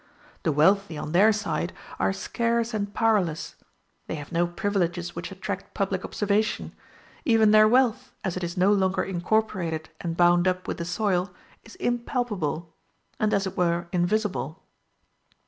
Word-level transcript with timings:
The 0.41 0.51
wealthy, 0.51 0.97
on 0.97 1.11
their 1.11 1.31
side, 1.31 1.73
are 1.99 2.11
scarce 2.11 2.73
and 2.73 2.91
powerless; 2.91 3.53
they 4.07 4.15
have 4.15 4.31
no 4.31 4.47
privileges 4.47 5.15
which 5.15 5.31
attract 5.31 5.75
public 5.75 6.03
observation; 6.03 6.73
even 7.23 7.51
their 7.51 7.67
wealth, 7.67 8.11
as 8.23 8.35
it 8.35 8.43
is 8.43 8.57
no 8.57 8.73
longer 8.73 9.03
incorporated 9.03 9.89
and 9.99 10.17
bound 10.17 10.47
up 10.47 10.67
with 10.67 10.77
the 10.77 10.85
soil, 10.85 11.35
is 11.63 11.75
impalpable, 11.75 12.75
and 13.19 13.31
as 13.31 13.45
it 13.45 13.55
were 13.55 13.89
invisible. 13.91 14.63